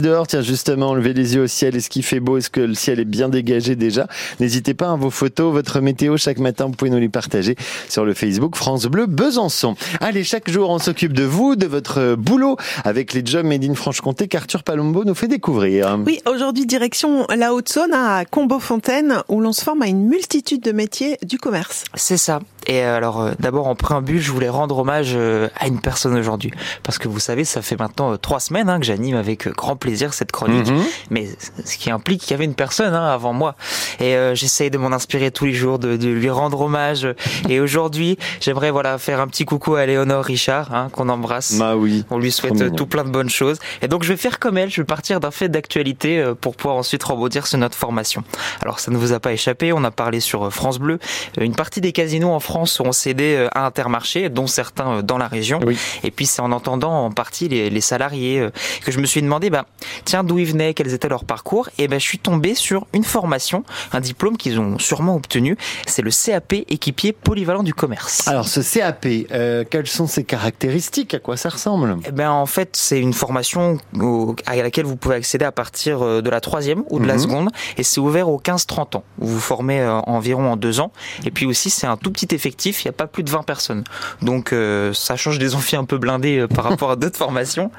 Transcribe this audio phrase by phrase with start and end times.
[0.00, 1.74] Dehors, tiens justement, levez les yeux au ciel.
[1.74, 2.36] Est-ce qu'il fait beau?
[2.36, 4.06] Est-ce que le ciel est bien dégagé déjà?
[4.38, 7.56] N'hésitez pas à vos photos, votre météo chaque matin, vous pouvez nous les partager
[7.88, 9.74] sur le Facebook France Bleu Besançon.
[9.98, 13.74] Allez, chaque jour, on s'occupe de vous, de votre boulot avec les jobs Made in
[13.74, 15.98] Franche-Comté qu'Arthur Palombo nous fait découvrir.
[16.06, 20.70] Oui, aujourd'hui, direction la Haute-Saône à Combeau-Fontaine où l'on se forme à une multitude de
[20.70, 21.82] métiers du commerce.
[21.96, 22.38] C'est ça.
[22.68, 26.52] Et alors, euh, d'abord, en préambule, je voulais rendre hommage euh, à une personne aujourd'hui.
[26.82, 29.74] Parce que vous savez, ça fait maintenant euh, trois semaines hein, que j'anime avec grand
[29.76, 30.68] plaisir cette chronique.
[30.68, 30.84] Mhm.
[31.10, 31.28] Mais
[31.64, 33.54] ce qui implique qu'il y avait une personne hein, avant moi.
[34.00, 37.08] Et euh, j'essaye de m'en inspirer tous les jours, de, de lui rendre hommage.
[37.48, 41.54] Et aujourd'hui, j'aimerais voilà faire un petit coucou à Léonore Richard, hein, qu'on embrasse.
[41.58, 42.04] Bah oui.
[42.10, 42.76] On lui souhaite euh, mignon.
[42.76, 43.58] tout plein de bonnes choses.
[43.80, 46.54] Et donc je vais faire comme elle, je vais partir d'un fait d'actualité euh, pour
[46.54, 48.22] pouvoir ensuite rebondir sur notre formation.
[48.60, 50.98] Alors ça ne vous a pas échappé, on a parlé sur euh, France Bleu.
[51.38, 55.02] Euh, Une partie des casinos en France seront cédés euh, à Intermarché, dont certains euh,
[55.02, 55.60] dans la région.
[55.64, 55.76] Oui.
[56.04, 58.50] Et puis c'est en entendant en partie les, les salariés euh,
[58.84, 59.66] que je me suis demandé, bah,
[60.04, 61.68] tiens, d'où ils venaient, quels étaient leurs parcours.
[61.78, 65.56] Et ben je suis tombé sur une formation, un diplôme qu'ils ont sûrement obtenu.
[65.86, 68.26] C'est le CAP équipier polyvalent du commerce.
[68.28, 71.14] Alors ce CAP, euh, quelles sont ses caractéristiques?
[71.14, 71.96] À quoi ça ressemble?
[72.06, 76.00] Eh ben, en fait, c'est une formation au- à laquelle vous pouvez accéder à partir
[76.22, 77.20] de la troisième ou de la Mhm.
[77.20, 79.04] seconde, et c'est ouvert aux 15-30 ans.
[79.18, 80.92] Vous vous formez environ en deux ans,
[81.24, 82.26] et puis aussi c'est un tout petit
[82.66, 83.84] il n'y a pas plus de 20 personnes.
[84.22, 87.70] Donc euh, ça change des amphis un peu blindés euh, par rapport à d'autres formations.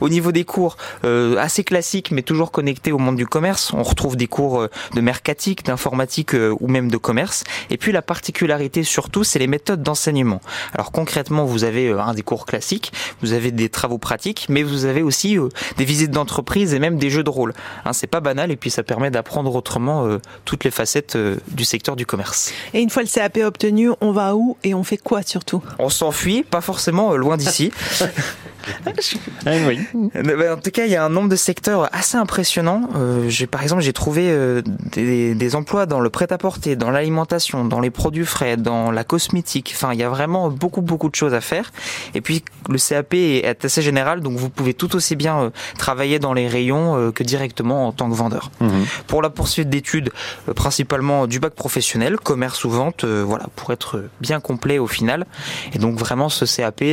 [0.00, 3.82] Au niveau des cours, euh, assez classiques, mais toujours connectés au monde du commerce, on
[3.82, 7.44] retrouve des cours de mercatique, d'informatique ou même de commerce.
[7.70, 10.40] Et puis la particularité surtout, c'est les méthodes d'enseignement.
[10.72, 14.84] Alors concrètement, vous avez un des cours classiques, vous avez des travaux pratiques, mais vous
[14.84, 15.38] avez aussi
[15.76, 17.54] des visites d'entreprise et même des jeux de rôle.
[17.84, 20.08] Hein, c'est pas banal et puis ça permet d'apprendre autrement
[20.44, 21.16] toutes les facettes
[21.48, 22.52] du secteur du commerce.
[22.72, 25.62] Et une fois le CAP obtenu, on va où et on fait quoi surtout?
[25.78, 27.70] On s'enfuit, pas forcément euh, loin d'ici.
[29.46, 29.80] Ah oui.
[30.16, 32.88] Euh, ben, En tout cas, il y a un nombre de secteurs assez impressionnant.
[32.96, 34.62] Euh, j'ai par exemple, j'ai trouvé euh,
[34.92, 39.72] des, des emplois dans le prêt-à-porter, dans l'alimentation, dans les produits frais, dans la cosmétique.
[39.74, 41.72] Enfin, il y a vraiment beaucoup beaucoup de choses à faire.
[42.14, 46.18] Et puis le CAP est assez général, donc vous pouvez tout aussi bien euh, travailler
[46.18, 48.50] dans les rayons que directement en tant que vendeur.
[48.60, 48.84] Mhm.
[49.06, 50.10] Pour la poursuite d'études,
[50.54, 55.26] principalement du bac professionnel, commerce ou vente, voilà, pour être bien complet au final.
[55.74, 56.84] Et donc vraiment ce CAP,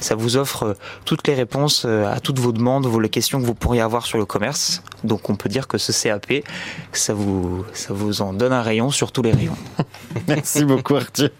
[0.00, 0.76] ça vous offre
[1.12, 4.06] toutes les réponses euh, à toutes vos demandes, vos les questions que vous pourriez avoir
[4.06, 4.82] sur le commerce.
[5.04, 6.44] Donc on peut dire que ce CAP,
[6.92, 9.56] ça vous, ça vous en donne un rayon sur tous les rayons.
[10.28, 11.30] Merci beaucoup Arthur.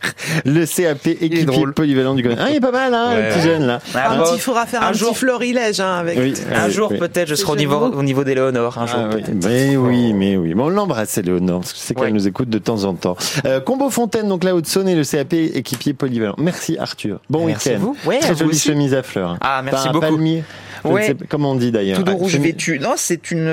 [0.45, 2.41] Le CAP équipier polyvalent du commerce.
[2.45, 3.29] Ah, il est pas mal, hein, Ouais.
[3.29, 3.79] le petit jeune là.
[3.95, 6.19] Ah, Un petit, il faudra faire un un, jour- petit florilège hein, avec.
[6.19, 6.99] Oui, Un oui, jour oui.
[6.99, 9.45] peut-être je serai au niveau, au niveau d'Éléonore, un jour Ah oui, peut-être.
[9.45, 10.55] mais oui, mais oui.
[10.55, 13.17] Bon, on l'embrasse, Léonore, parce que je sais qu'elle nous écoute de temps en temps.
[13.47, 16.35] Euh, Combo Fontaine, donc la Haute-Saône et le CAP équipier polyvalent.
[16.39, 17.21] Merci Arthur.
[17.31, 18.19] Bon Merci week-end.
[18.21, 19.37] Très jolie chemise à fleurs.
[19.41, 20.07] Ah, merci Par un beaucoup.
[20.07, 20.45] palmier.
[20.85, 21.07] Ouais.
[21.07, 21.99] sais comment on dit d'ailleurs.
[21.99, 22.79] Tout de Ah, rouge vêtu.
[22.79, 23.47] Non, c'est une